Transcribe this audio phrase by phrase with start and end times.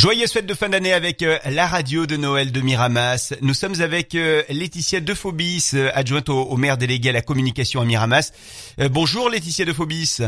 [0.00, 3.34] Joyeuse fête de fin d'année avec euh, la radio de Noël de Miramas.
[3.42, 7.84] Nous sommes avec euh, Laetitia Dephobis, euh, adjointe au, maire délégué à la communication à
[7.84, 8.32] Miramas.
[8.90, 10.20] bonjour Laetitia Dephobis.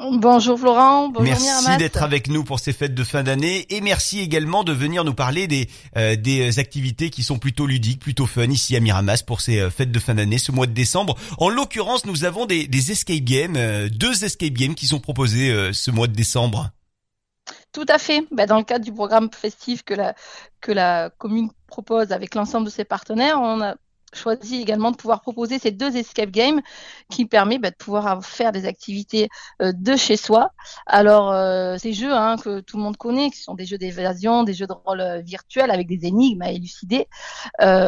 [0.00, 4.18] Bonjour Florent, bonjour Merci d'être avec nous pour ces fêtes de fin d'année et merci
[4.18, 5.68] également de venir nous parler des,
[6.16, 10.00] des activités qui sont plutôt ludiques, plutôt fun ici à Miramas pour ces fêtes de
[10.00, 11.16] fin d'année, ce mois de décembre.
[11.38, 15.92] En l'occurrence, nous avons des, des escape games, deux escape games qui sont proposés ce
[15.92, 16.72] mois de décembre.
[17.72, 18.26] Tout à fait.
[18.30, 20.14] Ben, dans le cadre du programme festif que la,
[20.60, 23.76] que la commune propose avec l'ensemble de ses partenaires, on a
[24.14, 26.60] choisi également de pouvoir proposer ces deux escape games
[27.10, 29.28] qui permet bah, de pouvoir faire des activités
[29.60, 30.50] euh, de chez soi.
[30.86, 34.42] Alors euh, ces jeux hein, que tout le monde connaît, qui sont des jeux d'évasion,
[34.44, 37.08] des jeux de rôle euh, virtuels avec des énigmes à élucider,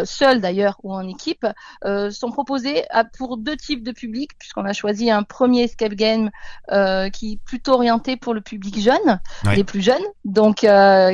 [0.05, 1.47] seuls d'ailleurs ou en équipe,
[2.10, 6.30] sont proposés à, pour deux types de publics puisqu'on a choisi un premier escape game
[7.12, 9.20] qui est plutôt orienté pour le public jeune,
[9.55, 10.66] les plus jeunes, donc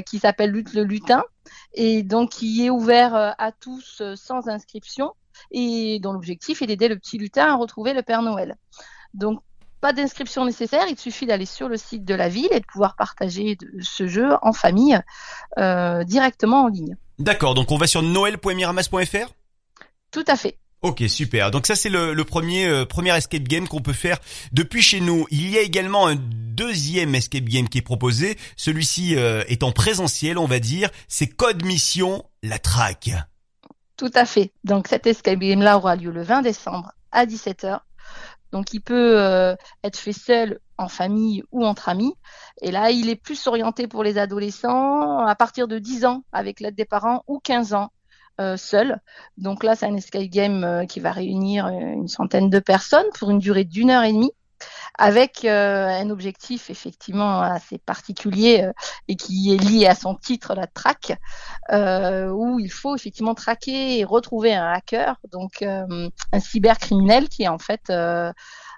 [0.07, 1.25] qui s'appelle Lutte le lutin
[1.75, 5.13] et donc qui est ouvert euh, à tous euh, sans inscription
[5.51, 8.57] et dont l'objectif est d'aider le petit lutin à retrouver le Père Noël.
[9.15, 9.41] Donc
[9.81, 12.97] pas d'inscription nécessaire, il suffit d'aller sur le site de la ville et de pouvoir
[12.97, 15.01] partager ce jeu en famille
[15.59, 16.97] euh, directement en ligne.
[17.19, 19.33] D'accord, donc on va sur noël.miramas.fr
[20.11, 20.59] Tout à fait.
[20.83, 21.51] Ok, super.
[21.51, 24.19] Donc ça c'est le, premier euh, premier escape game qu'on peut faire
[24.53, 25.27] depuis chez nous.
[25.31, 28.39] Il y a également un deuxième escape game qui est proposé.
[28.57, 30.89] Celui-ci euh, est en présentiel, on va dire.
[31.07, 33.11] C'est Code Mission, la traque.
[33.99, 34.53] Tout à fait.
[34.65, 37.81] Donc cet escape game là aura lieu le 20 décembre à 17h.
[38.51, 42.15] Donc il peut euh, être fait seul, en famille ou entre amis.
[42.63, 46.61] Et là, il est plus orienté pour les adolescents à partir de 10 ans avec
[46.61, 47.93] l'aide des parents ou 15 ans
[48.57, 49.01] seul.
[49.37, 53.07] Donc là, c'est un escape game euh, qui va réunir euh, une centaine de personnes
[53.19, 54.33] pour une durée d'une heure et demie
[54.99, 58.69] avec un objectif effectivement assez particulier
[59.09, 61.19] et qui est lié à son titre, la traque,
[61.73, 67.91] où il faut effectivement traquer et retrouver un hacker, donc un cybercriminel qui en fait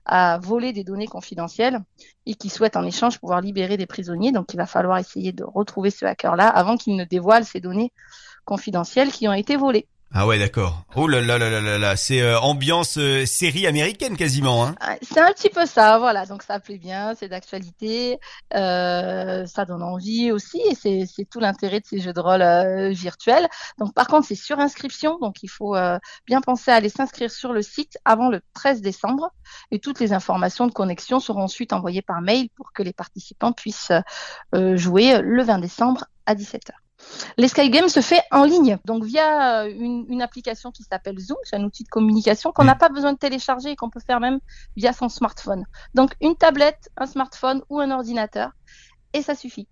[0.05, 1.81] a volé des données confidentielles
[2.27, 4.33] et qui souhaite en échange pouvoir libérer des prisonniers.
[4.33, 7.93] Donc il va falloir essayer de retrouver ce hacker-là avant qu'il ne dévoile ces données
[8.45, 9.87] confidentielles qui ont été volées.
[10.15, 10.85] Ah ouais, d'accord.
[10.95, 14.67] Oh là là là là là là, c'est euh, ambiance euh, série américaine quasiment.
[14.67, 14.75] Hein.
[14.79, 16.27] Ah, c'est un petit peu ça, voilà.
[16.27, 18.19] Donc ça plaît bien, c'est d'actualité,
[18.55, 22.43] euh, ça donne envie aussi, et c'est, c'est tout l'intérêt de ces jeux de rôle
[22.43, 23.49] euh, virtuels.
[23.79, 25.75] Donc par contre, c'est sur inscription, donc il faut
[26.27, 29.31] bien penser à aller s'inscrire sur le site avant le 13 décembre,
[29.71, 33.53] et toutes les informations de connexion seront ensuite envoyées par mail pour que les participants
[33.53, 33.93] puissent
[34.53, 36.81] jouer le 20 décembre à 17h.
[37.37, 41.56] L'escape game se fait en ligne, donc via euh, une, application qui s'appelle Zoom, c'est
[41.56, 42.78] un outil de communication qu'on n'a mm.
[42.78, 44.39] pas besoin de télécharger et qu'on peut faire même
[44.77, 45.65] via son smartphone.
[45.95, 48.50] Donc une tablette, un smartphone ou un ordinateur,
[49.12, 49.69] et ça suffit.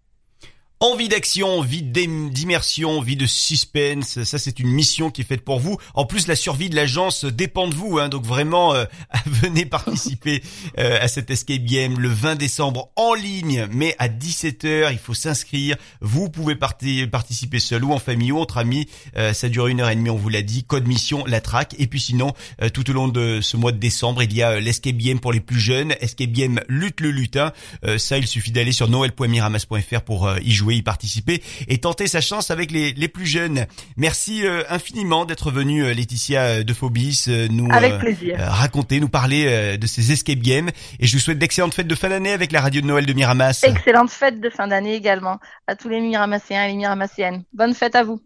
[0.82, 5.60] Envie d'action, envie d'immersion, envie de suspense, ça c'est une mission qui est faite pour
[5.60, 5.76] vous.
[5.92, 8.86] En plus, la survie de l'agence dépend de vous, hein, donc vraiment euh,
[9.26, 10.42] venez participer
[10.78, 15.12] euh, à cet escape game le 20 décembre en ligne, mais à 17h, il faut
[15.12, 15.76] s'inscrire.
[16.00, 18.88] Vous pouvez participer seul ou en famille ou entre amis.
[19.18, 20.64] Euh, ça dure une heure et demie, on vous l'a dit.
[20.64, 21.74] Code mission, la traque.
[21.78, 22.32] Et puis sinon,
[22.72, 25.40] tout au long de ce mois de décembre, il y a l'escape game pour les
[25.40, 27.52] plus jeunes, escape game lutte le lutin.
[27.98, 32.50] ça, il suffit d'aller sur noël.miramas.fr pour y jouer y participer et tenter sa chance
[32.50, 33.66] avec les, les plus jeunes.
[33.96, 39.86] Merci euh, infiniment d'être venu euh, Laetitia euh, de Phobis nous raconter, nous parler de
[39.86, 42.80] ces escape games et je vous souhaite d'excellentes fêtes de fin d'année avec la radio
[42.80, 43.60] de Noël de Miramas.
[43.62, 47.44] Excellentes fêtes de fin d'année également à tous les Miramassiens et les Miramassiennes.
[47.52, 48.20] Bonne fête à vous.